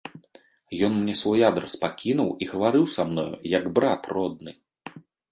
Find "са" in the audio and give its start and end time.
2.93-3.05